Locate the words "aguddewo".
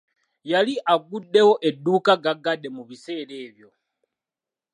0.93-1.53